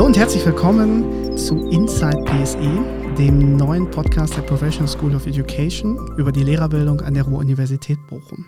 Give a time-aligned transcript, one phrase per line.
[0.00, 5.98] Hallo und herzlich willkommen zu Inside PSE, dem neuen Podcast der Professional School of Education
[6.16, 8.46] über die Lehrerbildung an der Ruhr-Universität Bochum.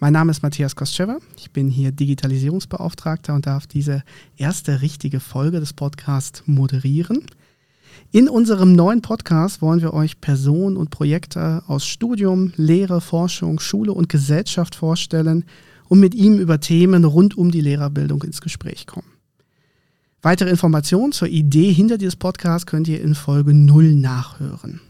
[0.00, 4.02] Mein Name ist Matthias Kostschewa, ich bin hier Digitalisierungsbeauftragter und darf diese
[4.36, 7.24] erste richtige Folge des Podcasts moderieren.
[8.12, 13.94] In unserem neuen Podcast wollen wir euch Personen und Projekte aus Studium, Lehre, Forschung, Schule
[13.94, 15.46] und Gesellschaft vorstellen
[15.88, 19.15] und mit ihm über Themen rund um die Lehrerbildung ins Gespräch kommen.
[20.26, 24.80] Weitere Informationen zur Idee hinter dieses Podcasts könnt ihr in Folge 0 nachhören.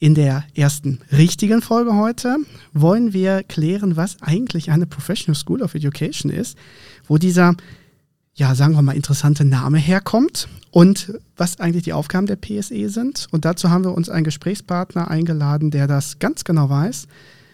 [0.00, 2.38] In der ersten richtigen Folge heute
[2.72, 6.58] wollen wir klären, was eigentlich eine Professional School of Education ist,
[7.06, 7.54] wo dieser,
[8.34, 13.28] ja, sagen wir mal, interessante Name herkommt und was eigentlich die Aufgaben der PSE sind.
[13.30, 17.06] Und dazu haben wir uns einen Gesprächspartner eingeladen, der das ganz genau weiß.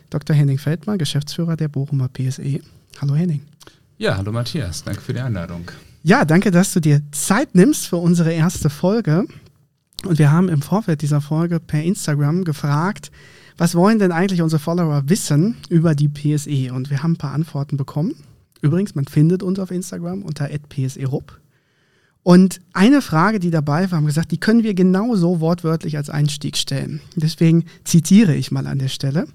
[0.09, 0.35] Dr.
[0.35, 2.61] Henning Feldmann, Geschäftsführer der Bochumer PSE.
[2.99, 3.43] Hallo Henning.
[3.99, 5.71] Ja, hallo Matthias, danke für die Einladung.
[6.05, 9.25] Ja, danke, dass du dir Zeit nimmst für unsere erste Folge.
[10.05, 13.13] Und wir haben im Vorfeld dieser Folge per Instagram gefragt,
[13.57, 16.73] was wollen denn eigentlich unsere Follower wissen über die PSE?
[16.73, 18.17] Und wir haben ein paar Antworten bekommen.
[18.63, 21.41] Übrigens, man findet uns auf Instagram unter pserup.
[22.25, 26.57] Und eine Frage, die dabei war, haben gesagt, die können wir genauso wortwörtlich als Einstieg
[26.57, 27.01] stellen.
[27.15, 29.27] Deswegen zitiere ich mal an der Stelle.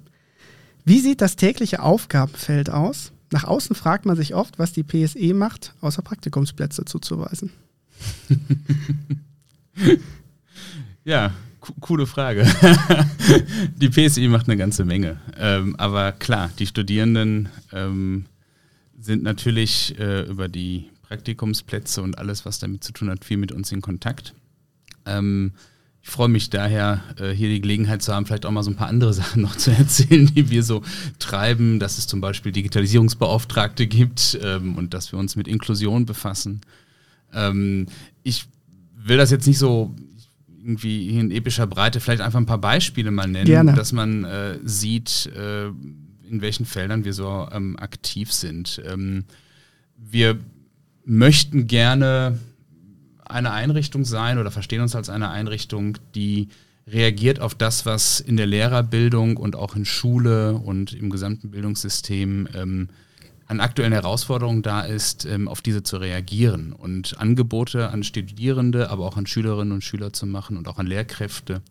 [0.84, 3.14] Wie sieht das tägliche Aufgabenfeld aus?
[3.32, 7.52] Nach außen fragt man sich oft, was die PSE macht, außer Praktikumsplätze zuzuweisen.
[11.04, 11.34] ja,
[11.82, 12.46] coole Frage.
[13.76, 15.20] die PSE macht eine ganze Menge.
[15.38, 18.26] Ähm, aber klar, die Studierenden ähm,
[19.00, 23.52] sind natürlich äh, über die Praktikumsplätze und alles, was damit zu tun hat, viel mit
[23.52, 24.34] uns in Kontakt.
[25.06, 25.54] Ähm,
[26.02, 28.76] ich freue mich daher, äh, hier die Gelegenheit zu haben, vielleicht auch mal so ein
[28.76, 30.82] paar andere Sachen noch zu erzählen, die wir so
[31.20, 36.62] treiben, dass es zum Beispiel Digitalisierungsbeauftragte gibt ähm, und dass wir uns mit Inklusion befassen.
[37.34, 37.88] Ähm,
[38.24, 38.46] ich
[38.96, 39.96] will das jetzt nicht so
[40.68, 43.74] irgendwie in epischer Breite, vielleicht einfach ein paar Beispiele mal nennen, Gerne.
[43.74, 48.82] dass man äh, sieht, äh, in welchen Feldern wir so ähm, aktiv sind.
[48.86, 49.24] Ähm,
[49.98, 50.38] wir
[51.06, 52.38] möchten gerne
[53.30, 56.50] eine Einrichtung sein oder verstehen uns als eine Einrichtung, die
[56.88, 62.48] reagiert auf das, was in der Lehrerbildung und auch in Schule und im gesamten Bildungssystem
[62.56, 62.90] ähm,
[63.48, 69.06] an aktuellen Herausforderungen da ist, ähm, auf diese zu reagieren und Angebote an Studierende, aber
[69.06, 71.62] auch an Schülerinnen und Schüler zu machen und auch an Lehrkräfte,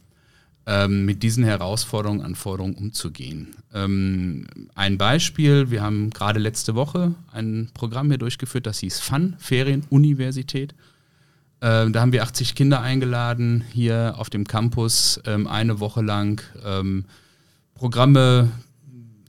[0.66, 3.54] ähm, mit diesen Herausforderungen, Anforderungen umzugehen.
[3.72, 9.36] Ähm, ein Beispiel, wir haben gerade letzte Woche ein Programm hier durchgeführt, das hieß FUN,
[9.38, 10.72] Ferienuniversität.
[10.72, 10.95] Ähm,
[11.60, 17.06] da haben wir 80 Kinder eingeladen, hier auf dem Campus ähm, eine Woche lang ähm,
[17.74, 18.50] Programme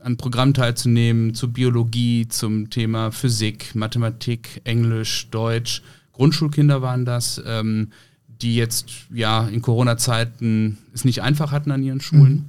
[0.08, 5.82] an Programm teilzunehmen zu Biologie, zum Thema Physik, Mathematik, Englisch, Deutsch.
[6.14, 7.92] Grundschulkinder waren das, ähm,
[8.28, 12.46] die jetzt ja in Corona-Zeiten es nicht einfach hatten an ihren Schulen, mhm.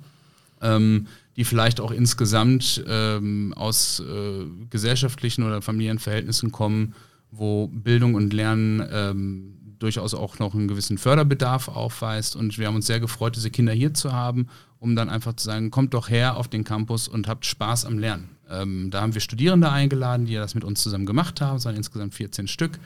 [0.63, 1.07] ähm,
[1.37, 6.95] die vielleicht auch insgesamt ähm, aus äh, gesellschaftlichen oder familiären Verhältnissen kommen,
[7.33, 12.37] wo Bildung und Lernen ähm, durchaus auch noch einen gewissen Förderbedarf aufweist.
[12.37, 15.45] Und wir haben uns sehr gefreut, diese Kinder hier zu haben, um dann einfach zu
[15.45, 18.31] sagen, kommt doch her auf den Campus und habt Spaß am Lernen.
[18.51, 21.77] Ähm, da haben wir Studierende eingeladen, die das mit uns zusammen gemacht haben, es waren
[21.77, 22.79] insgesamt 14 Stück.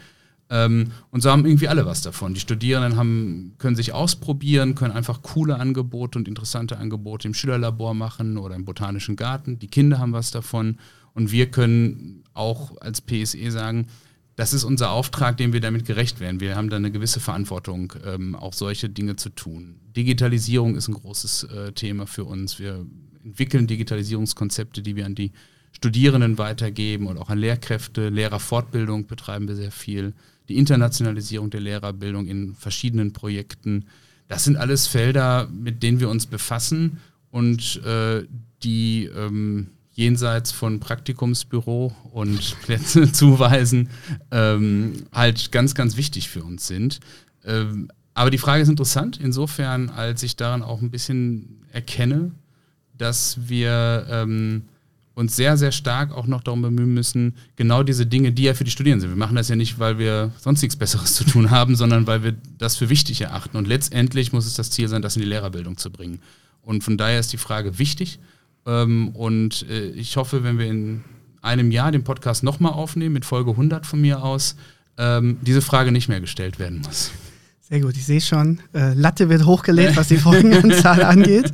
[0.51, 2.35] Ähm, und so haben irgendwie alle was davon.
[2.35, 7.95] Die Studierenden haben, können sich ausprobieren, können einfach coole Angebote und interessante Angebote im Schülerlabor
[7.95, 9.59] machen oder im Botanischen Garten.
[9.59, 10.79] Die Kinder haben was davon.
[11.15, 13.87] Und wir können auch als PSE sagen,
[14.37, 16.41] das ist unser Auftrag, dem wir damit gerecht werden.
[16.41, 19.77] Wir haben da eine gewisse Verantwortung, ähm, auch solche Dinge zu tun.
[19.95, 22.59] Digitalisierung ist ein großes äh, Thema für uns.
[22.59, 22.87] Wir
[23.25, 25.33] entwickeln Digitalisierungskonzepte, die wir an die
[25.73, 28.09] Studierenden weitergeben und auch an Lehrkräfte.
[28.09, 30.15] Lehrerfortbildung betreiben wir sehr viel.
[30.49, 33.87] Die Internationalisierung der Lehrerbildung in verschiedenen Projekten.
[34.29, 36.99] Das sind alles Felder, mit denen wir uns befassen
[37.31, 38.25] und äh,
[38.63, 43.89] die ähm, jenseits von Praktikumsbüro und Plätze zuweisen,
[44.31, 47.01] ähm, halt ganz, ganz wichtig für uns sind.
[47.45, 52.33] Ähm, aber die Frage ist interessant, insofern, als ich daran auch ein bisschen erkenne,
[52.97, 54.63] dass wir ähm,
[55.15, 58.65] uns sehr, sehr stark auch noch darum bemühen müssen, genau diese Dinge, die ja für
[58.65, 59.11] die Studierenden sind.
[59.11, 62.23] Wir machen das ja nicht, weil wir sonst nichts Besseres zu tun haben, sondern weil
[62.23, 63.57] wir das für wichtig erachten.
[63.57, 66.21] Und letztendlich muss es das Ziel sein, das in die Lehrerbildung zu bringen.
[66.63, 68.19] Und von daher ist die Frage wichtig.
[68.67, 71.03] Ähm, und äh, ich hoffe, wenn wir in
[71.41, 74.57] einem Jahr den Podcast nochmal aufnehmen, mit Folge 100 von mir aus,
[74.99, 77.11] ähm, diese Frage nicht mehr gestellt werden muss.
[77.61, 81.53] Sehr gut, ich sehe schon, äh, Latte wird hochgelegt, was die Folgenanzahl angeht.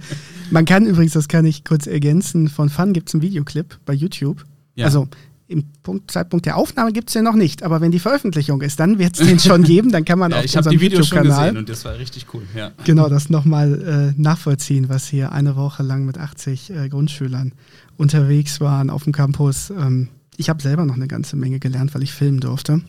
[0.50, 3.92] Man kann übrigens, das kann ich kurz ergänzen, von Fun gibt es einen Videoclip bei
[3.92, 4.44] YouTube.
[4.74, 4.86] Ja.
[4.86, 5.08] Also
[5.48, 8.78] Im Punkt, Zeitpunkt der Aufnahme gibt es den noch nicht, aber wenn die Veröffentlichung ist,
[8.78, 9.90] dann wird es den schon geben.
[9.90, 12.26] Dann kann man ja, auf ich habe die Videos schon gesehen und das war richtig
[12.34, 12.42] cool.
[12.54, 12.72] Ja.
[12.84, 17.52] Genau, das nochmal äh, nachvollziehen, was hier eine Woche lang mit 80 äh, Grundschülern
[17.96, 19.70] unterwegs waren auf dem Campus.
[19.70, 22.82] Ähm, ich habe selber noch eine ganze Menge gelernt, weil ich filmen durfte.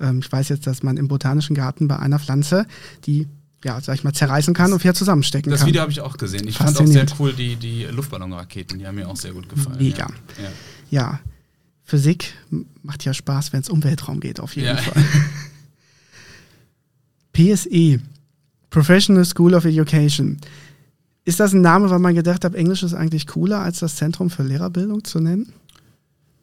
[0.00, 2.66] Ähm, ich weiß jetzt, dass man im Botanischen Garten bei einer Pflanze,
[3.04, 3.26] die
[3.64, 5.66] ja, sag ich mal, zerreißen kann und wieder zusammenstecken das kann.
[5.66, 6.46] Das Video habe ich auch gesehen.
[6.46, 9.78] Ich fand auch sehr cool die, die Luftballonraketen, die haben mir auch sehr gut gefallen.
[9.78, 10.06] Mega.
[10.40, 10.50] Ja,
[10.90, 11.20] ja.
[11.86, 12.34] Physik
[12.82, 14.76] macht ja Spaß, wenn es um Weltraum geht, auf jeden ja.
[14.76, 15.04] Fall.
[17.32, 18.00] PSE,
[18.70, 20.38] Professional School of Education.
[21.24, 24.30] Ist das ein Name, weil man gedacht hat, Englisch ist eigentlich cooler, als das Zentrum
[24.30, 25.52] für Lehrerbildung zu nennen?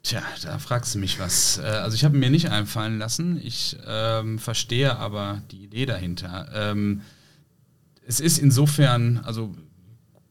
[0.02, 1.58] Tja, da fragst du mich was.
[1.58, 3.38] Äh, also ich habe mir nicht einfallen lassen.
[3.42, 6.48] Ich ähm, verstehe aber die Idee dahinter.
[6.54, 7.02] Ähm,
[8.06, 9.54] es ist insofern, also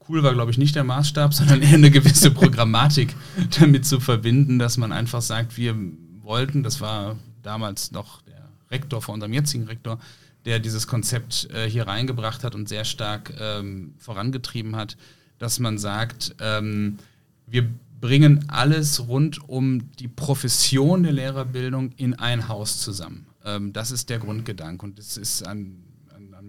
[0.07, 3.15] cool war, glaube ich, nicht der Maßstab, sondern eher eine gewisse Programmatik
[3.59, 5.75] damit zu verbinden, dass man einfach sagt, wir
[6.21, 9.99] wollten, das war damals noch der Rektor von unserem jetzigen Rektor,
[10.45, 14.97] der dieses Konzept äh, hier reingebracht hat und sehr stark ähm, vorangetrieben hat,
[15.39, 16.97] dass man sagt, ähm,
[17.47, 17.69] wir
[18.01, 23.27] bringen alles rund um die Profession der Lehrerbildung in ein Haus zusammen.
[23.45, 25.77] Ähm, das ist der Grundgedanke und das ist an,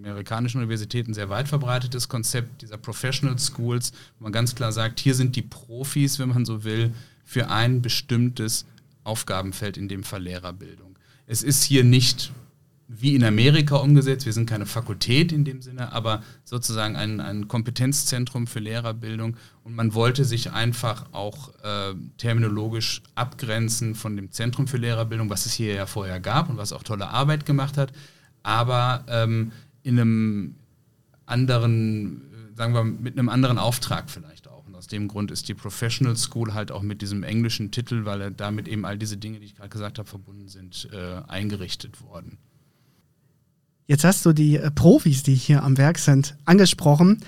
[0.06, 5.14] amerikanischen Universitäten sehr weit verbreitetes Konzept dieser Professional Schools, wo man ganz klar sagt, hier
[5.14, 6.92] sind die Profis, wenn man so will,
[7.24, 8.66] für ein bestimmtes
[9.02, 10.98] Aufgabenfeld, in dem Fall Lehrerbildung.
[11.26, 12.32] Es ist hier nicht
[12.86, 14.26] wie in Amerika umgesetzt.
[14.26, 19.36] Wir sind keine Fakultät in dem Sinne, aber sozusagen ein, ein Kompetenzzentrum für Lehrerbildung.
[19.62, 25.46] Und man wollte sich einfach auch äh, terminologisch abgrenzen von dem Zentrum für Lehrerbildung, was
[25.46, 27.92] es hier ja vorher gab und was auch tolle Arbeit gemacht hat,
[28.42, 29.52] aber ähm,
[29.84, 30.54] in einem
[31.26, 32.22] anderen,
[32.56, 34.66] sagen wir, mit einem anderen Auftrag vielleicht auch.
[34.66, 38.32] Und aus dem Grund ist die Professional School halt auch mit diesem englischen Titel, weil
[38.32, 42.38] damit eben all diese Dinge, die ich gerade gesagt habe, verbunden sind, äh, eingerichtet worden.
[43.86, 47.20] Jetzt hast du die äh, Profis, die hier am Werk sind, angesprochen.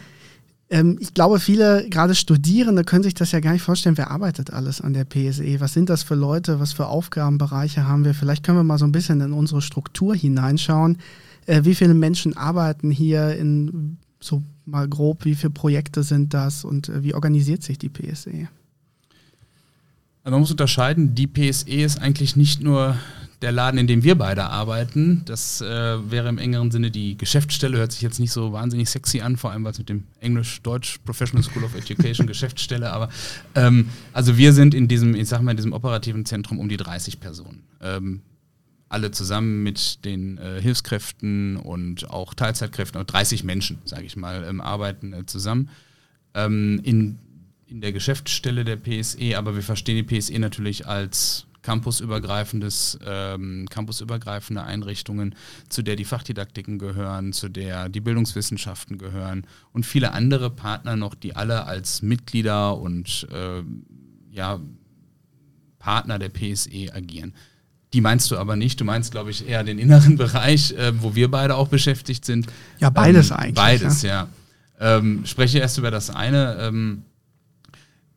[0.70, 4.50] Ähm, ich glaube, viele, gerade Studierende, können sich das ja gar nicht vorstellen, wer arbeitet
[4.50, 5.60] alles an der PSE?
[5.60, 6.58] Was sind das für Leute?
[6.58, 8.14] Was für Aufgabenbereiche haben wir?
[8.14, 10.98] Vielleicht können wir mal so ein bisschen in unsere Struktur hineinschauen.
[11.46, 16.64] Äh, wie viele Menschen arbeiten hier in so mal grob, wie viele Projekte sind das
[16.64, 18.48] und äh, wie organisiert sich die PSE?
[20.24, 22.96] Also man muss unterscheiden, die PSE ist eigentlich nicht nur
[23.42, 25.22] der Laden, in dem wir beide arbeiten.
[25.26, 29.20] Das äh, wäre im engeren Sinne die Geschäftsstelle, hört sich jetzt nicht so wahnsinnig sexy
[29.20, 33.08] an, vor allem es mit dem Englisch-Deutsch Professional School of Education Geschäftsstelle, aber
[33.54, 36.76] ähm, also wir sind in diesem, ich sag mal, in diesem operativen Zentrum um die
[36.76, 37.62] 30 Personen.
[37.80, 38.22] Ähm,
[38.88, 44.60] alle zusammen mit den äh, Hilfskräften und auch Teilzeitkräften, 30 Menschen, sage ich mal, ähm,
[44.60, 45.70] arbeiten äh, zusammen.
[46.34, 47.18] Ähm, in,
[47.66, 54.62] in der Geschäftsstelle der PSE, aber wir verstehen die PSE natürlich als campusübergreifendes, ähm, campusübergreifende
[54.62, 55.34] Einrichtungen,
[55.68, 61.16] zu der die Fachdidaktiken gehören, zu der die Bildungswissenschaften gehören und viele andere Partner noch,
[61.16, 63.64] die alle als Mitglieder und äh,
[64.30, 64.60] ja,
[65.80, 67.34] Partner der PSE agieren.
[67.96, 68.78] Die meinst du aber nicht.
[68.78, 72.46] Du meinst, glaube ich, eher den inneren Bereich, äh, wo wir beide auch beschäftigt sind.
[72.78, 73.54] Ja, beides ähm, eigentlich.
[73.54, 74.28] Beides, ja.
[74.78, 74.98] ja.
[74.98, 76.58] Ähm, spreche erst über das eine.
[76.60, 77.04] Ähm,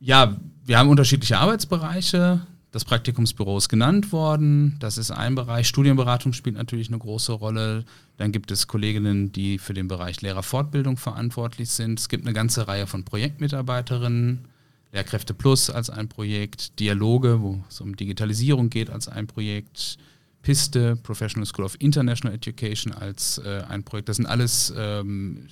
[0.01, 0.35] ja,
[0.65, 2.41] wir haben unterschiedliche Arbeitsbereiche.
[2.71, 4.75] Das Praktikumsbüro ist genannt worden.
[4.81, 5.69] Das ist ein Bereich.
[5.69, 7.85] Studienberatung spielt natürlich eine große Rolle.
[8.17, 12.01] Dann gibt es Kolleginnen, die für den Bereich Lehrerfortbildung verantwortlich sind.
[12.01, 14.43] Es gibt eine ganze Reihe von Projektmitarbeiterinnen.
[14.91, 16.79] Lehrkräfte Plus als ein Projekt.
[16.79, 19.97] Dialoge, wo es um Digitalisierung geht, als ein Projekt.
[20.41, 24.09] Piste, Professional School of International Education als äh, ein Projekt.
[24.09, 25.47] Das sind alles ähm,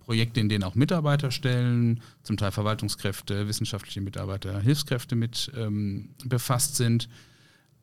[0.00, 7.08] Projekte, in denen auch Mitarbeiterstellen, zum Teil Verwaltungskräfte, wissenschaftliche Mitarbeiter, Hilfskräfte mit ähm, befasst sind.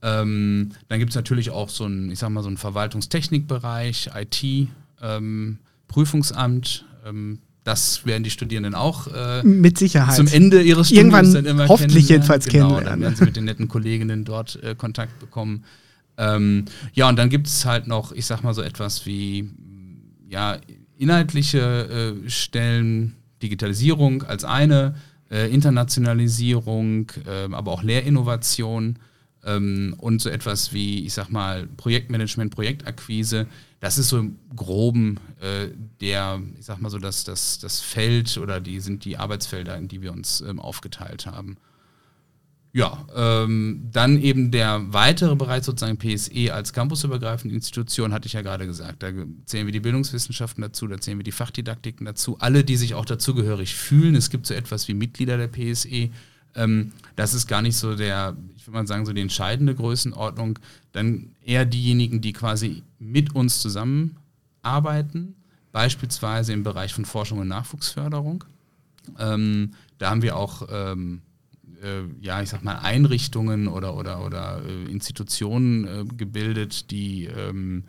[0.01, 4.69] Ähm, dann gibt es natürlich auch so einen, ich sag mal, so einen Verwaltungstechnikbereich, IT,
[5.01, 6.85] ähm, Prüfungsamt.
[7.69, 11.45] Ähm, das werden die Studierenden auch äh, mit Sicherheit zum Ende ihres Studiums Irgendwann dann
[11.45, 12.89] immer hoffentlich jedenfalls genau, kennenlernen.
[12.89, 15.63] Dann werden sie mit den netten Kolleginnen dort äh, Kontakt bekommen.
[16.17, 19.49] Ähm, ja, und dann gibt es halt noch, ich sag mal so etwas wie
[20.27, 20.57] ja,
[20.97, 24.95] inhaltliche äh, Stellen, Digitalisierung als eine,
[25.31, 28.99] äh, Internationalisierung, äh, aber auch Lehrinnovation
[29.45, 33.47] ähm, und so etwas wie, ich sag mal, Projektmanagement, Projektakquise.
[33.79, 35.69] Das ist so im Groben äh,
[36.01, 39.87] der, ich sag mal so, das, das, das Feld oder die sind die Arbeitsfelder, in
[39.87, 41.57] die wir uns ähm, aufgeteilt haben.
[42.71, 48.43] Ja, ähm, dann eben der weitere Bereich sozusagen PSE als campusübergreifende Institution, hatte ich ja
[48.43, 49.01] gerade gesagt.
[49.01, 49.09] Da
[49.45, 52.37] zählen wir die Bildungswissenschaften dazu, da zählen wir die Fachdidaktiken dazu.
[52.39, 54.13] Alle, die sich auch dazugehörig fühlen.
[54.13, 56.11] Es gibt so etwas wie Mitglieder der PSE,
[56.55, 60.59] Ähm, das ist gar nicht so der, ich würde mal sagen, so die entscheidende Größenordnung.
[60.91, 65.35] Dann eher diejenigen, die quasi mit uns zusammenarbeiten,
[65.71, 68.43] beispielsweise im Bereich von Forschung und Nachwuchsförderung.
[69.17, 71.21] Ähm, da haben wir auch ähm,
[71.81, 77.83] äh, ja, ich sag mal, Einrichtungen oder, oder, oder äh, Institutionen äh, gebildet, die ähm,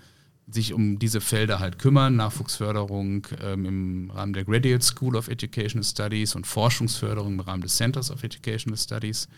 [0.51, 5.85] sich um diese Felder halt kümmern, Nachwuchsförderung ähm, im Rahmen der Graduate School of Educational
[5.85, 9.29] Studies und Forschungsförderung im Rahmen des Centers of Educational Studies.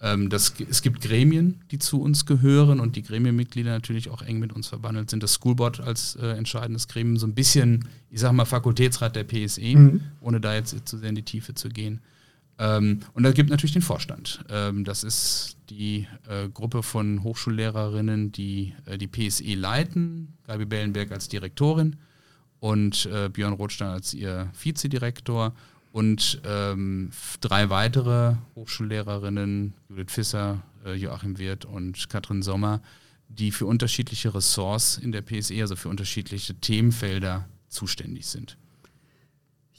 [0.00, 4.38] Ähm, das, es gibt Gremien, die zu uns gehören und die Gremienmitglieder natürlich auch eng
[4.38, 5.22] mit uns verbandelt sind.
[5.22, 9.76] Das Schoolboard als äh, entscheidendes Gremium, so ein bisschen, ich sag mal, Fakultätsrat der PSE,
[9.76, 10.00] mhm.
[10.20, 12.00] ohne da jetzt zu sehr in die Tiefe zu gehen.
[12.58, 14.44] Ähm, und da gibt natürlich den Vorstand.
[14.48, 21.12] Ähm, das ist die äh, Gruppe von Hochschullehrerinnen, die äh, die PSE leiten, Gabi Bellenberg
[21.12, 21.96] als Direktorin
[22.60, 25.54] und äh, Björn Rothstein als ihr Vizedirektor
[25.92, 27.10] und ähm,
[27.40, 32.80] drei weitere Hochschullehrerinnen, Judith Fisser, äh, Joachim Wirth und Katrin Sommer,
[33.28, 38.56] die für unterschiedliche Ressorts in der PSE, also für unterschiedliche Themenfelder zuständig sind.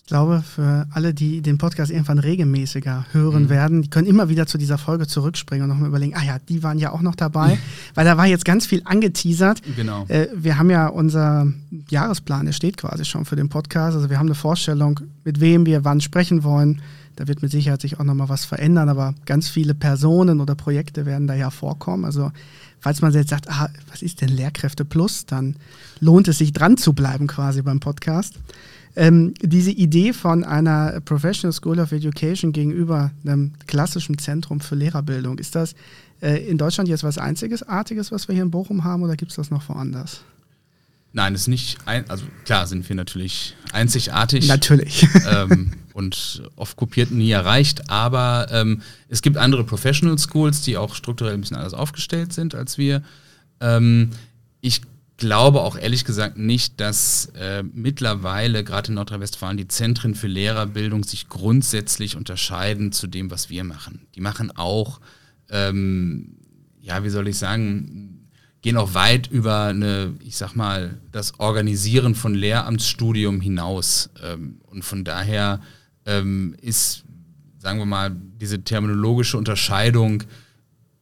[0.08, 3.50] Ich glaube, für alle, die den Podcast irgendwann regelmäßiger hören mhm.
[3.50, 6.64] werden, die können immer wieder zu dieser Folge zurückspringen und nochmal überlegen, ah ja, die
[6.64, 7.58] waren ja auch noch dabei,
[7.94, 9.62] weil da war jetzt ganz viel angeteasert.
[9.76, 10.06] Genau.
[10.08, 11.52] Äh, wir haben ja unser
[11.90, 13.98] Jahresplan, der steht quasi schon für den Podcast.
[13.98, 16.82] Also wir haben eine Vorstellung, mit wem wir wann sprechen wollen.
[17.18, 21.06] Da wird mit Sicherheit sich auch nochmal was verändern, aber ganz viele Personen oder Projekte
[21.06, 22.06] werden da ja vorkommen.
[22.06, 22.32] Also
[22.80, 25.58] falls man jetzt sagt, ah, was ist denn Lehrkräfte Plus, dann
[26.00, 28.36] lohnt es sich dran zu bleiben quasi beim Podcast.
[29.00, 35.38] Ähm, diese Idee von einer Professional School of Education gegenüber einem klassischen Zentrum für Lehrerbildung,
[35.38, 35.76] ist das
[36.20, 39.36] äh, in Deutschland jetzt was Einzigartiges, was wir hier in Bochum haben, oder gibt es
[39.36, 40.22] das noch woanders?
[41.14, 44.48] Nein, es ist nicht, ein, also klar sind wir natürlich einzigartig.
[44.48, 45.08] Natürlich.
[45.30, 50.96] Ähm, und oft kopiert nie erreicht, aber ähm, es gibt andere Professional Schools, die auch
[50.96, 53.04] strukturell ein bisschen anders aufgestellt sind als wir.
[53.60, 54.12] Ähm,
[54.62, 54.82] ich
[55.18, 61.04] glaube auch ehrlich gesagt nicht, dass äh, mittlerweile gerade in Nordrhein-Westfalen die Zentren für Lehrerbildung
[61.04, 64.08] sich grundsätzlich unterscheiden zu dem, was wir machen.
[64.16, 65.02] Die machen auch,
[65.50, 66.38] ähm,
[66.80, 68.30] ja, wie soll ich sagen,
[68.62, 74.10] gehen auch weit über eine, ich sag mal, das Organisieren von Lehramtsstudium hinaus.
[74.24, 75.62] Ähm, und von daher
[76.06, 77.04] ähm, ist,
[77.58, 80.24] sagen wir mal, diese terminologische Unterscheidung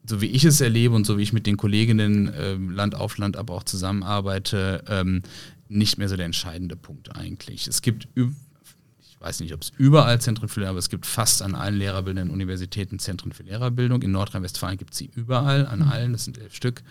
[0.07, 3.17] so wie ich es erlebe und so wie ich mit den Kolleginnen ähm, Land auf
[3.17, 5.21] Land aber auch zusammenarbeite, ähm,
[5.67, 7.67] nicht mehr so der entscheidende Punkt eigentlich.
[7.67, 11.41] Es gibt, ich weiß nicht, ob es überall Zentren für Lehrer, aber es gibt fast
[11.41, 14.01] an allen lehrerbildenden Universitäten Zentren für Lehrerbildung.
[14.01, 15.87] In Nordrhein-Westfalen gibt es sie überall, an mhm.
[15.89, 16.83] allen, das sind elf Stück.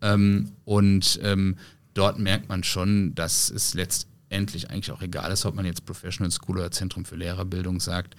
[0.00, 1.56] Ähm, und ähm,
[1.94, 6.30] dort merkt man schon, dass es letztendlich eigentlich auch egal ist, ob man jetzt Professional
[6.30, 8.14] School oder Zentrum für Lehrerbildung sagt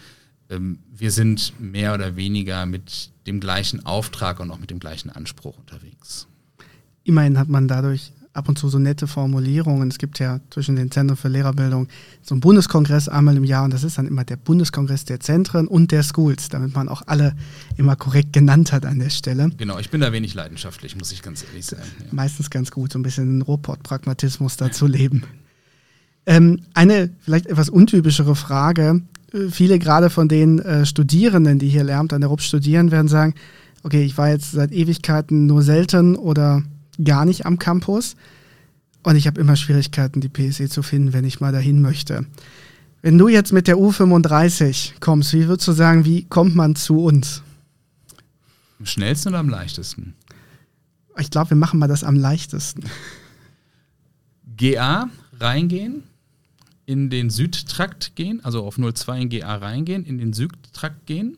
[0.50, 5.58] wir sind mehr oder weniger mit dem gleichen Auftrag und auch mit dem gleichen Anspruch
[5.58, 6.28] unterwegs.
[7.04, 9.90] Immerhin hat man dadurch ab und zu so nette Formulierungen.
[9.90, 11.88] Es gibt ja zwischen den Zentren für Lehrerbildung
[12.22, 15.68] so einen Bundeskongress einmal im Jahr und das ist dann immer der Bundeskongress der Zentren
[15.68, 17.36] und der Schools, damit man auch alle
[17.78, 19.52] immer korrekt genannt hat an der Stelle.
[19.58, 21.84] Genau, ich bin da wenig leidenschaftlich, muss ich ganz ehrlich sagen.
[22.00, 22.06] Ja.
[22.12, 25.24] Meistens ganz gut, so ein bisschen Robot-Pragmatismus dazu leben.
[26.26, 29.02] Ähm, eine vielleicht etwas untypischere Frage
[29.50, 33.34] viele gerade von den äh, Studierenden, die hier Lehramt an der RUP studieren, werden sagen,
[33.84, 36.64] okay, ich war jetzt seit Ewigkeiten nur selten oder
[37.04, 38.16] gar nicht am Campus
[39.04, 42.26] und ich habe immer Schwierigkeiten, die PSE zu finden, wenn ich mal dahin möchte.
[43.02, 47.04] Wenn du jetzt mit der U35 kommst, wie würdest du sagen, wie kommt man zu
[47.04, 47.42] uns?
[48.80, 50.14] Am schnellsten oder am leichtesten?
[51.18, 52.84] Ich glaube, wir machen mal das am leichtesten.
[54.56, 55.10] GA
[55.40, 56.04] reingehen,
[56.86, 61.38] in den Südtrakt gehen, also auf 02 in GA reingehen, in den Südtrakt gehen,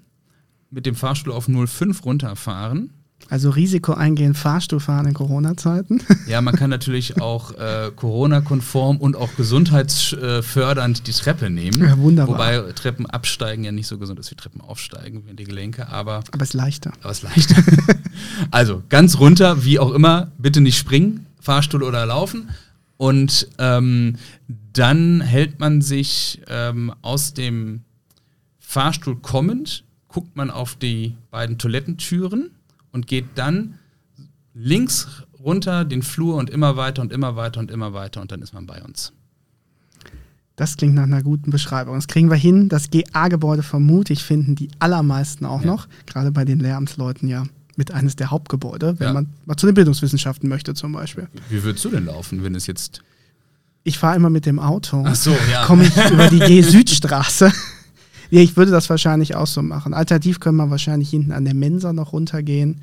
[0.72, 2.92] mit dem Fahrstuhl auf 05 runterfahren.
[3.30, 6.02] Also Risiko eingehen, Fahrstuhl fahren in Corona-Zeiten.
[6.28, 11.80] Ja, man kann natürlich auch äh, Corona-konform und auch gesundheitsfördernd die Treppe nehmen.
[11.80, 12.36] Ja, wunderbar.
[12.36, 16.24] Wobei Treppen absteigen ja nicht so gesund ist wie Treppen aufsteigen, wie die Gelenke, aber.
[16.32, 16.94] Aber es ist leichter.
[17.02, 17.64] Aber es ist leichter.
[18.52, 22.50] also ganz runter, wie auch immer, bitte nicht springen, Fahrstuhl oder laufen.
[22.98, 24.16] Und ähm,
[24.48, 27.82] dann hält man sich ähm, aus dem
[28.60, 32.52] Fahrstuhl kommend, guckt man auf die beiden Toilettentüren
[32.92, 33.80] und geht dann
[34.54, 38.42] links runter den Flur und immer weiter und immer weiter und immer weiter und dann
[38.42, 39.14] ist man bei uns.
[40.56, 41.96] Das klingt nach einer guten Beschreibung.
[41.96, 42.70] Das kriegen wir hin.
[42.70, 45.68] Das GA-Gebäude vermutlich finden die allermeisten auch ja.
[45.68, 47.44] noch, gerade bei den Lehramtsleuten ja
[47.76, 49.14] mit eines der Hauptgebäude, wenn ja.
[49.14, 51.28] man mal zu den Bildungswissenschaften möchte zum Beispiel.
[51.50, 53.02] Wie würdest du denn laufen, wenn es jetzt...
[53.84, 55.04] Ich fahre immer mit dem Auto.
[55.06, 55.66] Ach so, ja.
[55.66, 57.52] Komme ich über die G-Südstraße.
[58.32, 59.94] Ja, ich würde das wahrscheinlich auch so machen.
[59.94, 62.82] Alternativ können wir wahrscheinlich hinten an der Mensa noch runtergehen,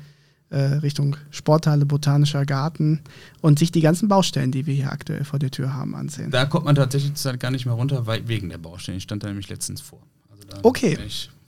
[0.49, 3.01] äh, Richtung Sporthalle, Botanischer Garten
[3.41, 6.31] und sich die ganzen Baustellen, die wir hier aktuell vor der Tür haben, ansehen.
[6.31, 8.97] Da kommt man tatsächlich zurzeit gar nicht mehr runter, weil, wegen der Baustellen.
[8.97, 9.99] Ich stand da nämlich letztens vor.
[10.31, 10.97] Also okay.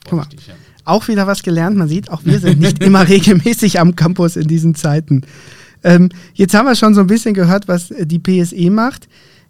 [0.05, 0.27] Guck mal.
[0.83, 1.77] Auch wieder was gelernt.
[1.77, 5.21] Man sieht, auch wir sind nicht immer regelmäßig am Campus in diesen Zeiten.
[5.83, 9.07] Ähm, jetzt haben wir schon so ein bisschen gehört, was äh, die PSE macht.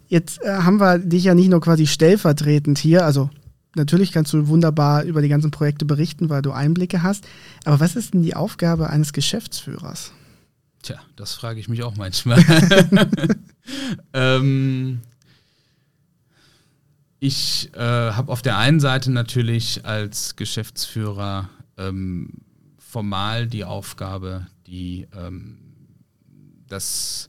[0.08, 3.30] Jetzt äh, haben wir dich ja nicht nur quasi stellvertretend hier, also
[3.74, 7.26] natürlich kannst du wunderbar über die ganzen Projekte berichten, weil du Einblicke hast.
[7.64, 10.12] Aber was ist denn die Aufgabe eines Geschäftsführers?
[10.82, 12.42] Tja, das frage ich mich auch manchmal.
[14.12, 15.00] ähm,
[17.18, 22.34] ich äh, habe auf der einen Seite natürlich als Geschäftsführer ähm,
[22.78, 25.58] formal die Aufgabe, die ähm,
[26.68, 27.28] das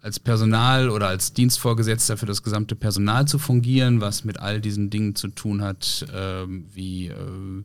[0.00, 4.90] als Personal oder als Dienstvorgesetzter für das gesamte Personal zu fungieren, was mit all diesen
[4.90, 7.62] Dingen zu tun hat, ähm, wie äh,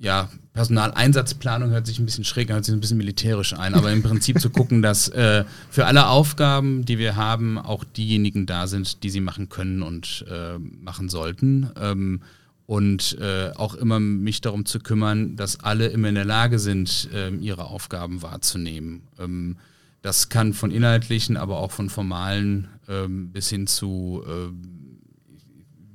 [0.00, 4.02] ja, Personaleinsatzplanung hört sich ein bisschen schräg, hört sich ein bisschen militärisch ein, aber im
[4.02, 9.02] Prinzip zu gucken, dass äh, für alle Aufgaben, die wir haben, auch diejenigen da sind,
[9.02, 11.70] die sie machen können und äh, machen sollten.
[11.80, 12.20] Ähm,
[12.66, 17.08] und äh, auch immer mich darum zu kümmern, dass alle immer in der Lage sind,
[17.14, 19.04] ähm, ihre Aufgaben wahrzunehmen.
[19.18, 19.56] Ähm,
[20.02, 24.52] das kann von inhaltlichen, aber auch von formalen ähm, bis hin zu, äh,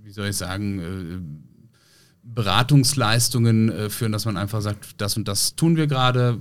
[0.04, 1.43] wie soll ich sagen, äh,
[2.24, 6.40] Beratungsleistungen äh, führen, dass man einfach sagt, das und das tun wir gerade.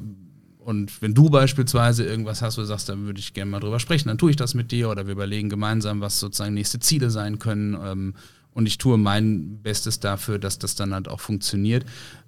[0.59, 3.81] Und wenn du beispielsweise irgendwas hast, wo du sagst, da würde ich gerne mal drüber
[3.81, 7.11] sprechen, dann tue ich das mit dir oder wir überlegen gemeinsam, was sozusagen nächste Ziele
[7.11, 7.77] sein können.
[7.85, 8.15] Ähm,
[8.53, 11.85] und ich tue mein Bestes dafür, dass das dann halt auch funktioniert,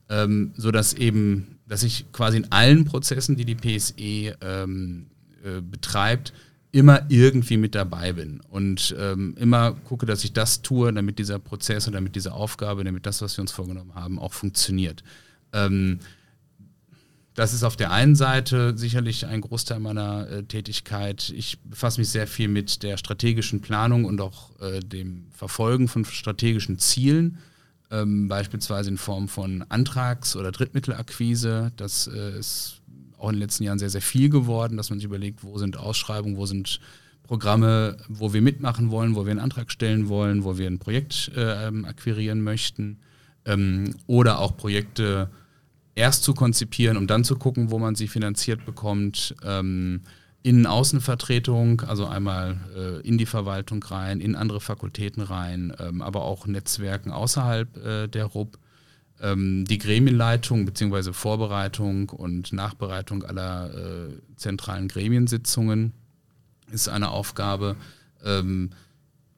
[0.08, 5.06] ähm, sodass eben, dass ich quasi in allen Prozessen, die die PSE ähm,
[5.44, 6.32] äh, betreibt,
[6.74, 11.38] immer irgendwie mit dabei bin und ähm, immer gucke, dass ich das tue, damit dieser
[11.38, 15.04] Prozess und damit diese Aufgabe, damit das, was wir uns vorgenommen haben, auch funktioniert.
[15.52, 16.00] Ähm,
[17.34, 21.32] das ist auf der einen Seite sicherlich ein Großteil meiner äh, Tätigkeit.
[21.36, 26.04] Ich befasse mich sehr viel mit der strategischen Planung und auch äh, dem Verfolgen von
[26.04, 27.38] strategischen Zielen,
[27.92, 31.70] ähm, beispielsweise in Form von Antrags- oder Drittmittelakquise.
[31.76, 32.80] Das äh, ist
[33.18, 35.76] auch in den letzten Jahren sehr, sehr viel geworden, dass man sich überlegt, wo sind
[35.76, 36.80] Ausschreibungen, wo sind
[37.22, 41.32] Programme, wo wir mitmachen wollen, wo wir einen Antrag stellen wollen, wo wir ein Projekt
[41.34, 42.98] äh, akquirieren möchten
[43.46, 45.30] ähm, oder auch Projekte
[45.94, 49.34] erst zu konzipieren, um dann zu gucken, wo man sie finanziert bekommt.
[49.42, 50.02] Ähm,
[50.42, 56.46] Innen-Außenvertretung, also einmal äh, in die Verwaltung rein, in andere Fakultäten rein, ähm, aber auch
[56.46, 58.63] Netzwerken außerhalb äh, der RUB ähm,
[59.24, 61.12] die Gremienleitung bzw.
[61.12, 65.92] Vorbereitung und Nachbereitung aller äh, zentralen Gremiensitzungen
[66.70, 67.76] ist eine Aufgabe.
[68.24, 68.70] Ähm,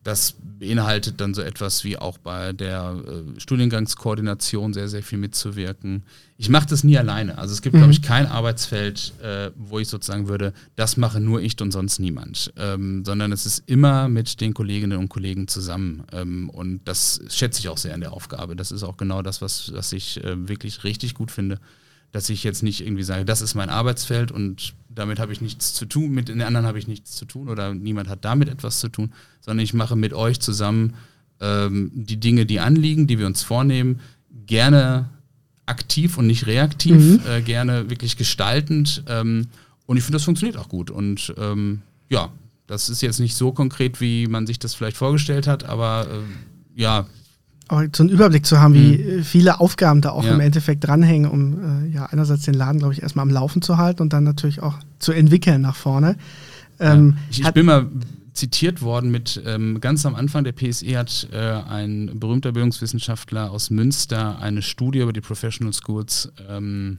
[0.07, 6.05] das beinhaltet dann so etwas wie auch bei der äh, Studiengangskoordination sehr, sehr viel mitzuwirken.
[6.39, 7.39] Ich mache das nie alleine.
[7.39, 7.79] Also es gibt, mhm.
[7.79, 11.99] glaube ich, kein Arbeitsfeld, äh, wo ich sozusagen würde, das mache nur ich und sonst
[11.99, 12.53] niemand.
[12.57, 16.05] Ähm, sondern es ist immer mit den Kolleginnen und Kollegen zusammen.
[16.13, 18.55] Ähm, und das schätze ich auch sehr an der Aufgabe.
[18.55, 21.59] Das ist auch genau das, was, was ich äh, wirklich richtig gut finde
[22.13, 25.75] dass ich jetzt nicht irgendwie sage, das ist mein Arbeitsfeld und damit habe ich nichts
[25.75, 28.81] zu tun, mit den anderen habe ich nichts zu tun oder niemand hat damit etwas
[28.81, 30.95] zu tun, sondern ich mache mit euch zusammen
[31.41, 34.01] ähm, die Dinge, die anliegen, die wir uns vornehmen,
[34.47, 35.11] gerne
[35.67, 37.21] aktiv und nicht reaktiv, mhm.
[37.29, 39.49] äh, gerne wirklich gestaltend ähm,
[39.85, 42.31] und ich finde, das funktioniert auch gut und ähm, ja,
[42.67, 46.81] das ist jetzt nicht so konkret, wie man sich das vielleicht vorgestellt hat, aber äh,
[46.81, 47.07] ja,
[47.69, 49.25] aber so einen Überblick zu haben, wie mhm.
[49.25, 50.35] viele Aufgaben da auch ja.
[50.35, 53.77] im Endeffekt dranhängen, um äh, ja einerseits den Laden, glaube ich, erstmal am Laufen zu
[53.77, 56.17] halten und dann natürlich auch zu entwickeln nach vorne.
[56.79, 57.23] Ähm, ja.
[57.31, 57.87] ich, ich bin mal
[58.35, 63.71] zitiert worden mit ähm, ganz am Anfang der PSE hat äh, ein berühmter Bildungswissenschaftler aus
[63.71, 66.99] Münster eine Studie über die Professional Schools ähm,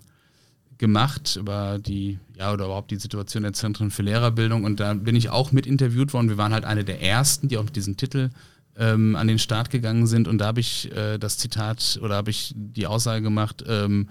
[0.77, 5.15] gemacht über die ja oder überhaupt die Situation der Zentren für Lehrerbildung und da bin
[5.15, 6.29] ich auch mit interviewt worden.
[6.29, 8.29] Wir waren halt eine der ersten, die auch mit diesem Titel
[8.77, 10.27] ähm, an den Start gegangen sind.
[10.27, 14.07] Und da habe ich äh, das Zitat oder habe ich die Aussage gemacht, ähm,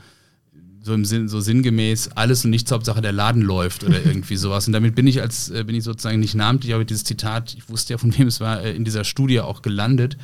[0.87, 4.67] so im Sinn, so sinngemäß, alles und nichts, Hauptsache der Laden läuft oder irgendwie sowas.
[4.67, 7.69] Und damit bin ich als, äh, bin ich sozusagen nicht namentlich, aber dieses Zitat, ich
[7.69, 10.17] wusste ja von wem es war, äh, in dieser Studie auch gelandet.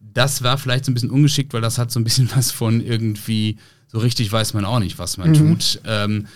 [0.00, 2.80] Das war vielleicht so ein bisschen ungeschickt, weil das hat so ein bisschen was von
[2.80, 5.34] irgendwie, so richtig weiß man auch nicht, was man mhm.
[5.34, 5.80] tut.
[5.84, 6.26] Ähm,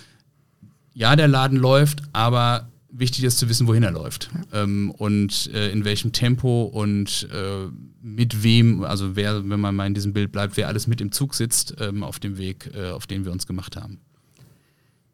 [0.92, 4.62] ja, der Laden läuft, aber wichtig ist zu wissen, wohin er läuft ja.
[4.62, 7.68] ähm, und äh, in welchem Tempo und äh,
[8.02, 11.12] mit wem, also wer, wenn man mal in diesem Bild bleibt, wer alles mit im
[11.12, 14.00] Zug sitzt ähm, auf dem Weg, äh, auf den wir uns gemacht haben.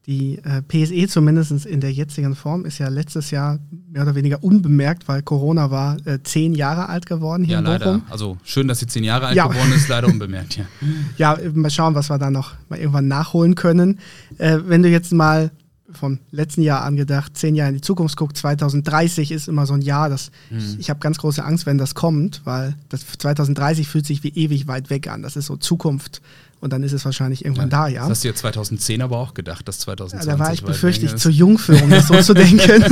[0.07, 3.59] Die äh, PSE zumindest in der jetzigen Form ist ja letztes Jahr
[3.91, 7.65] mehr oder weniger unbemerkt, weil Corona war, äh, zehn Jahre alt geworden hier ja, in
[7.65, 7.79] Bochum.
[7.81, 8.03] leider.
[8.09, 9.49] Also schön, dass sie zehn Jahre alt ja.
[9.49, 10.59] geworden ist, leider unbemerkt.
[10.59, 10.65] Ja.
[11.17, 13.99] ja, mal schauen, was wir da noch mal irgendwann nachholen können.
[14.39, 15.51] Äh, wenn du jetzt mal
[15.93, 19.83] vom letzten Jahr angedacht, zehn Jahre in die Zukunft guckt, 2030 ist immer so ein
[19.83, 20.59] Jahr, das mhm.
[20.59, 24.31] ich, ich habe ganz große Angst, wenn das kommt, weil das 2030 fühlt sich wie
[24.31, 25.23] ewig weit weg an.
[25.23, 26.21] Das ist so Zukunft
[26.61, 28.01] und dann ist es wahrscheinlich irgendwann ja, da, ja.
[28.03, 31.17] Das hast du ja 2010 aber auch gedacht, dass 2020 ja, Da war ich befürchtlich
[31.17, 32.85] zu jung für, um das so zu denken.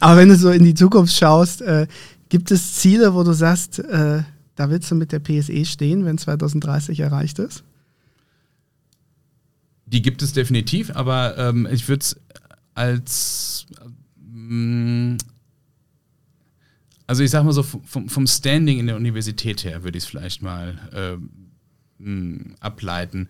[0.00, 1.86] aber wenn du so in die Zukunft schaust, äh,
[2.28, 4.22] gibt es Ziele, wo du sagst, äh,
[4.56, 7.64] da willst du mit der PSE stehen, wenn 2030 erreicht ist?
[9.92, 12.16] Die gibt es definitiv, aber ähm, ich würde es
[12.74, 13.66] als
[14.20, 15.18] ähm,
[17.06, 20.10] also ich sag mal so vom, vom, Standing in der Universität her würde ich es
[20.10, 21.30] vielleicht mal ähm,
[21.98, 23.28] mh, ableiten.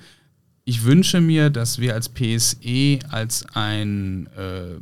[0.66, 4.80] Ich wünsche mir, dass wir als PSE, als ein äh,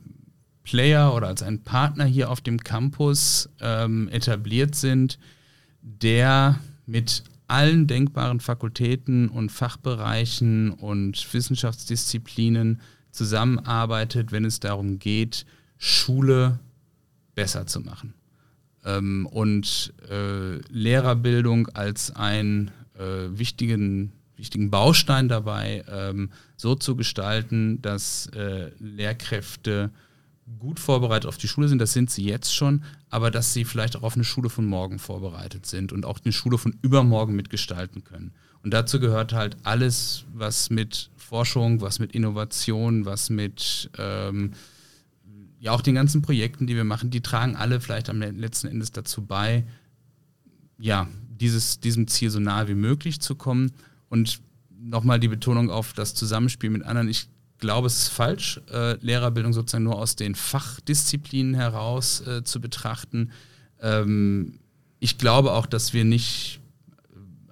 [0.64, 5.20] Player oder als ein Partner hier auf dem Campus ähm, etabliert sind,
[5.80, 12.80] der mit allen denkbaren Fakultäten und Fachbereichen und Wissenschaftsdisziplinen
[13.10, 15.44] zusammenarbeitet, wenn es darum geht,
[15.78, 16.60] Schule
[17.34, 18.14] besser zu machen.
[18.84, 27.80] Ähm, und äh, Lehrerbildung als ein äh, wichtigen, wichtigen Baustein dabei, ähm, so zu gestalten,
[27.80, 29.90] dass äh, Lehrkräfte
[30.58, 33.96] gut vorbereitet auf die Schule sind, das sind sie jetzt schon, aber dass sie vielleicht
[33.96, 38.04] auch auf eine Schule von morgen vorbereitet sind und auch eine Schule von übermorgen mitgestalten
[38.04, 38.32] können.
[38.62, 44.52] Und dazu gehört halt alles, was mit Forschung, was mit Innovation, was mit ähm,
[45.60, 48.92] ja auch den ganzen Projekten, die wir machen, die tragen alle vielleicht am letzten Endes
[48.92, 49.64] dazu bei,
[50.78, 51.08] ja,
[51.40, 53.72] dieses, diesem Ziel so nahe wie möglich zu kommen.
[54.08, 54.40] Und
[54.80, 57.08] nochmal die Betonung auf das Zusammenspiel mit anderen.
[57.08, 57.28] Ich
[57.58, 63.30] glaube, es ist falsch, äh, Lehrerbildung sozusagen nur aus den Fachdisziplinen heraus äh, zu betrachten.
[63.80, 64.60] Ähm,
[65.00, 66.60] ich glaube auch, dass wir nicht,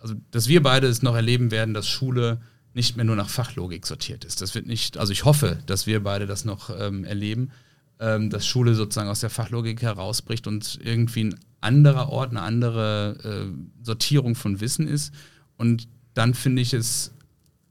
[0.01, 2.41] also dass wir beide es noch erleben werden, dass Schule
[2.75, 4.43] nicht mehr nur nach Fachlogik sortiert ist.
[4.43, 7.51] Das wird nicht, also ich hoffe, dass wir beide das noch ähm, erleben,
[7.99, 13.49] ähm, dass Schule sozusagen aus der Fachlogik herausbricht und irgendwie ein anderer Ort, eine andere
[13.49, 15.15] äh, Sortierung von Wissen ist.
[15.57, 17.13] Und dann finde ich es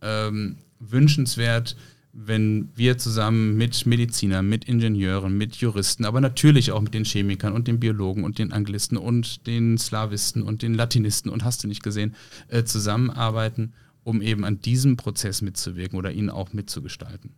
[0.02, 1.76] ähm, wünschenswert,
[2.18, 7.52] wenn wir zusammen mit Medizinern, mit Ingenieuren, mit Juristen, aber natürlich auch mit den Chemikern
[7.52, 11.68] und den Biologen und den Anglisten und den Slawisten und den Latinisten und hast du
[11.68, 12.16] nicht gesehen,
[12.48, 13.74] äh, zusammenarbeiten,
[14.06, 17.32] um eben an diesem Prozess mitzuwirken oder ihn auch mitzugestalten.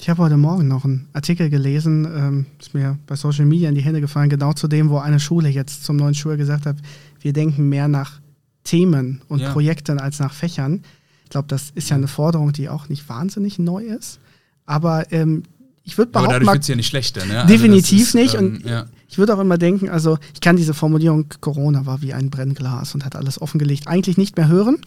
[0.00, 3.76] Ich habe heute Morgen noch einen Artikel gelesen, ähm, ist mir bei Social Media in
[3.76, 6.76] die Hände gefallen, genau zu dem, wo eine Schule jetzt zum neuen Schuljahr gesagt hat,
[7.20, 8.20] wir denken mehr nach
[8.64, 9.52] Themen und ja.
[9.52, 10.82] Projekten als nach Fächern.
[11.28, 14.18] Ich glaube, das ist ja eine Forderung, die auch nicht wahnsinnig neu ist.
[14.64, 15.42] Aber ähm,
[15.84, 16.30] ich würde behaupten.
[16.30, 17.42] Aber dadurch wird es ja nicht schlechter, ne?
[17.42, 18.32] Also definitiv ist, nicht.
[18.32, 18.86] Ähm, und ja.
[19.06, 22.94] ich würde auch immer denken, also ich kann diese Formulierung, Corona war wie ein Brennglas
[22.94, 24.78] und hat alles offengelegt, eigentlich nicht mehr hören.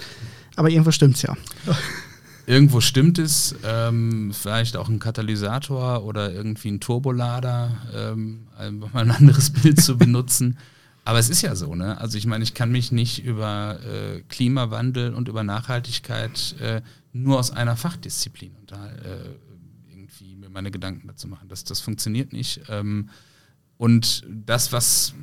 [0.56, 1.38] Aber irgendwo stimmt es ja.
[2.48, 9.04] Irgendwo stimmt es, ähm, vielleicht auch ein Katalysator oder irgendwie ein Turbolader, ähm, um mal
[9.04, 10.58] ein anderes Bild zu benutzen.
[11.04, 12.00] Aber es ist ja so, ne?
[12.00, 17.40] Also ich meine, ich kann mich nicht über äh, Klimawandel und über Nachhaltigkeit äh, nur
[17.40, 19.36] aus einer Fachdisziplin und da äh,
[19.90, 21.50] irgendwie mir meine Gedanken dazu machen.
[21.50, 22.62] Das, das funktioniert nicht.
[22.70, 23.10] Ähm,
[23.78, 25.16] und das, was,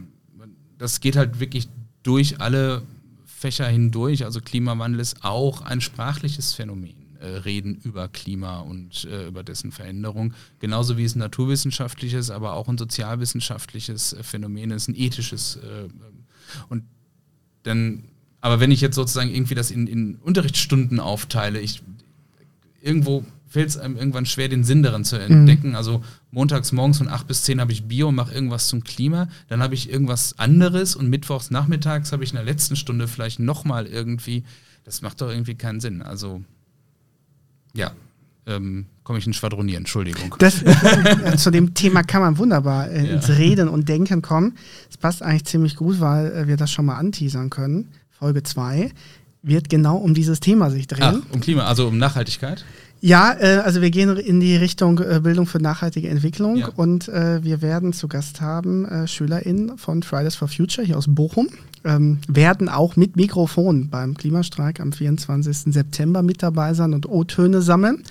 [0.79, 1.69] das geht halt wirklich
[2.03, 2.83] durch alle
[3.25, 4.25] Fächer hindurch.
[4.25, 6.98] Also Klimawandel ist auch ein sprachliches Phänomen.
[7.21, 10.35] Äh, reden über Klima und äh, über dessen Veränderung.
[10.61, 15.57] Genauso wie es ein naturwissenschaftliches, aber auch ein sozialwissenschaftliches äh, Phänomen ist, ein ethisches.
[15.57, 15.89] Äh,
[16.69, 16.85] und
[17.65, 18.05] dann,
[18.41, 21.83] aber wenn ich jetzt sozusagen irgendwie das in, in Unterrichtsstunden aufteile, ich
[22.83, 25.23] irgendwo fällt es einem irgendwann schwer, den Sinn daran zu mhm.
[25.23, 25.71] entdecken.
[25.71, 25.75] Mhm.
[25.75, 29.61] Also montags morgens von 8 bis 10 habe ich Bio, mache irgendwas zum Klima, dann
[29.61, 33.87] habe ich irgendwas anderes und mittwochs nachmittags habe ich in der letzten Stunde vielleicht nochmal
[33.87, 34.45] irgendwie,
[34.85, 36.01] das macht doch irgendwie keinen Sinn.
[36.01, 36.45] Also
[37.75, 37.93] ja,
[38.47, 40.35] ähm, komme ich in Schwadronieren, Entschuldigung.
[40.39, 40.65] Das,
[41.37, 43.15] zu dem Thema kann man wunderbar äh, ja.
[43.15, 44.57] ins Reden und Denken kommen.
[44.91, 47.89] Es passt eigentlich ziemlich gut, weil äh, wir das schon mal anteasern können.
[48.11, 48.91] Folge 2
[49.49, 51.23] wird genau um dieses Thema sich drehen.
[51.25, 52.65] Ach, um Klima, also um Nachhaltigkeit?
[53.01, 56.69] Ja, äh, also wir gehen in die Richtung äh, Bildung für nachhaltige Entwicklung ja.
[56.69, 61.07] und äh, wir werden zu Gast haben äh, SchülerInnen von Fridays for Future hier aus
[61.09, 61.49] Bochum.
[61.85, 65.73] Ähm, werden auch mit Mikrofon beim Klimastreik am 24.
[65.73, 68.03] September mit dabei sein und O-Töne sammeln.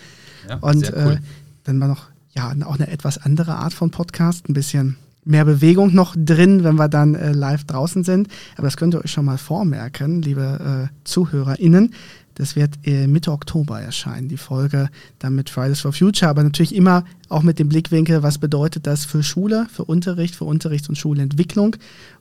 [0.47, 1.13] Ja, und cool.
[1.13, 1.17] Äh,
[1.65, 4.95] dann war noch ja auch eine etwas andere Art von Podcast, ein bisschen
[5.27, 8.27] mehr Bewegung noch drin, wenn wir dann äh, live draußen sind.
[8.55, 11.93] Aber das könnt ihr euch schon mal vormerken, liebe äh, ZuhörerInnen
[12.35, 16.73] Das wird äh, Mitte Oktober erscheinen, die Folge dann mit Fridays for Future, aber natürlich
[16.73, 20.97] immer auch mit dem Blickwinkel, was bedeutet das für Schule, für Unterricht, für Unterrichts- und
[20.97, 21.75] Schulentwicklung.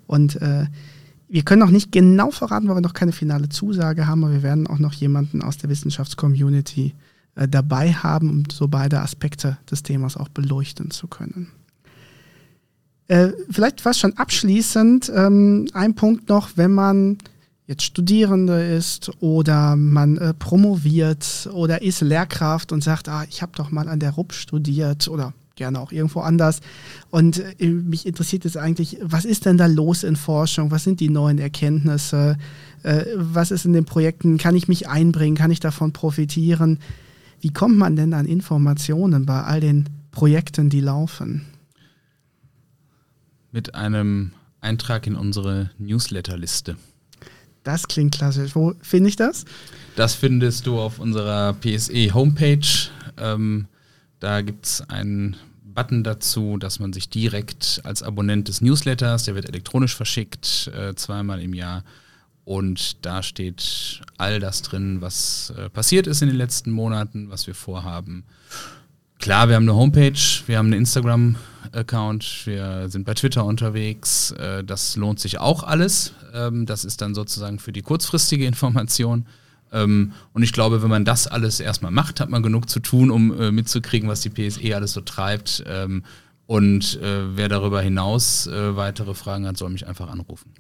[0.07, 0.67] Und äh,
[1.29, 4.43] wir können noch nicht genau verraten, weil wir noch keine finale Zusage haben, aber wir
[4.43, 6.95] werden auch noch jemanden aus der Wissenschaftscommunity
[7.35, 11.49] äh, dabei haben, um so beide Aspekte des Themas auch beleuchten zu können.
[13.09, 17.19] Äh, vielleicht fast schon abschließend ähm, ein Punkt noch, wenn man
[17.67, 23.53] jetzt Studierende ist oder man äh, promoviert oder ist Lehrkraft und sagt, ah, ich habe
[23.55, 26.61] doch mal an der RUP studiert oder gerne auch irgendwo anders.
[27.11, 30.71] Und äh, mich interessiert jetzt eigentlich, was ist denn da los in Forschung?
[30.71, 32.37] Was sind die neuen Erkenntnisse?
[32.83, 34.39] Äh, was ist in den Projekten?
[34.39, 35.37] Kann ich mich einbringen?
[35.37, 36.79] Kann ich davon profitieren?
[37.41, 41.47] Wie kommt man denn an Informationen bei all den Projekten, die laufen?
[43.57, 46.77] Mit einem Eintrag in unsere Newsletterliste.
[47.65, 48.55] Das klingt klassisch.
[48.55, 49.47] Wo finde ich das?
[49.95, 52.69] Das findest du auf unserer PSE Homepage.
[53.17, 53.67] Ähm,
[54.21, 59.35] da gibt es einen Button dazu, dass man sich direkt als Abonnent des Newsletters, der
[59.35, 61.83] wird elektronisch verschickt, äh, zweimal im Jahr.
[62.45, 67.47] Und da steht all das drin, was äh, passiert ist in den letzten Monaten, was
[67.47, 68.25] wir vorhaben.
[69.19, 70.13] Klar, wir haben eine Homepage,
[70.47, 74.31] wir haben einen Instagram-Account, wir sind bei Twitter unterwegs.
[74.33, 76.13] Äh, das lohnt sich auch alles.
[76.35, 79.27] Ähm, das ist dann sozusagen für die kurzfristige Information.
[79.73, 83.11] Ähm, und ich glaube, wenn man das alles erstmal macht, hat man genug zu tun,
[83.11, 85.65] um äh, mitzukriegen, was die PSE alles so treibt.
[85.67, 86.05] Ähm,
[86.47, 90.53] und äh, wer darüber hinaus weitere Fragen hat, soll mich einfach anrufen.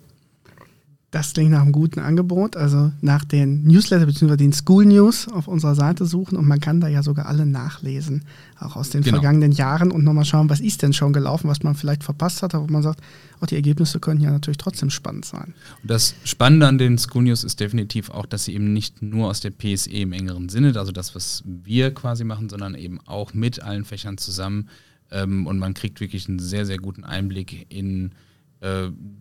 [1.16, 2.59] Das klingt nach einem guten Angebot.
[2.59, 4.37] Also nach den Newsletter bzw.
[4.37, 8.26] den School News auf unserer Seite suchen und man kann da ja sogar alle nachlesen,
[8.61, 9.16] auch aus den genau.
[9.16, 12.55] vergangenen Jahren und nochmal schauen, was ist denn schon gelaufen, was man vielleicht verpasst hat,
[12.55, 13.00] aber man sagt,
[13.40, 15.55] auch die Ergebnisse können ja natürlich trotzdem spannend sein.
[15.81, 19.29] Und das Spannende an den School News ist definitiv auch, dass sie eben nicht nur
[19.29, 23.33] aus der PSE im engeren Sinne, also das, was wir quasi machen, sondern eben auch
[23.33, 24.68] mit allen Fächern zusammen
[25.11, 28.14] ähm, und man kriegt wirklich einen sehr, sehr guten Einblick in äh,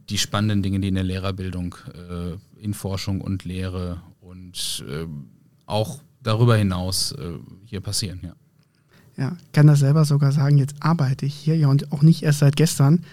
[0.09, 5.05] die spannenden Dinge, die in der Lehrerbildung, äh, in Forschung und Lehre und äh,
[5.65, 7.33] auch darüber hinaus äh,
[7.65, 8.33] hier passieren, ja.
[9.17, 12.39] Ja, kann das selber sogar sagen, jetzt arbeite ich hier ja und auch nicht erst
[12.39, 13.05] seit gestern.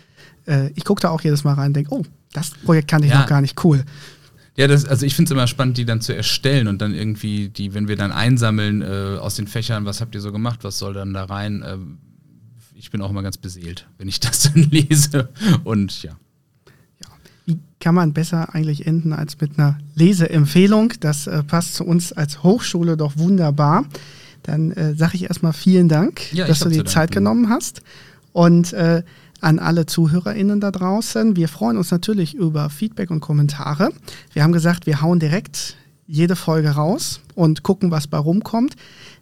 [0.46, 3.12] Äh, ich gucke da auch jedes Mal rein und denke, oh, das Projekt kannte ich
[3.12, 3.20] ja.
[3.20, 3.84] noch gar nicht, cool.
[4.56, 7.48] Ja, das, also ich finde es immer spannend, die dann zu erstellen und dann irgendwie,
[7.48, 10.78] die, wenn wir dann einsammeln äh, aus den Fächern, was habt ihr so gemacht, was
[10.78, 11.76] soll dann da rein, äh,
[12.82, 15.28] ich bin auch immer ganz beseelt, wenn ich das dann lese.
[15.64, 16.16] Und ja.
[17.00, 17.08] ja.
[17.46, 20.92] Wie kann man besser eigentlich enden als mit einer Leseempfehlung?
[21.00, 23.84] Das äh, passt zu uns als Hochschule doch wunderbar.
[24.42, 27.82] Dann äh, sage ich erstmal vielen Dank, ja, dass du die Zeit genommen hast.
[28.32, 29.04] Und äh,
[29.40, 31.36] an alle ZuhörerInnen da draußen.
[31.36, 33.90] Wir freuen uns natürlich über Feedback und Kommentare.
[34.32, 38.74] Wir haben gesagt, wir hauen direkt jede Folge raus und gucken, was bei rumkommt.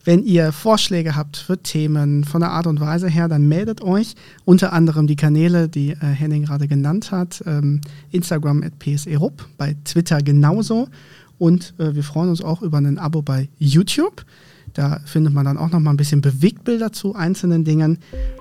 [0.04, 4.14] Wenn ihr Vorschläge habt für Themen von der Art und Weise her, dann meldet euch.
[4.44, 7.42] Unter anderem die Kanäle, die äh, Henning gerade genannt hat.
[7.46, 10.88] Ähm, Instagram at pserup, bei Twitter genauso.
[11.38, 14.24] Und äh, wir freuen uns auch über ein Abo bei YouTube.
[14.74, 17.98] Da findet man dann auch noch mal ein bisschen Bewegtbilder zu einzelnen Dingen.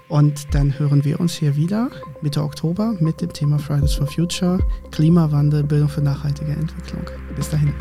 [0.07, 1.89] Und dann hören wir uns hier wieder
[2.21, 4.59] Mitte Oktober mit dem Thema Fridays for Future,
[4.91, 7.03] Klimawandel, Bildung für nachhaltige Entwicklung.
[7.35, 7.73] Bis dahin.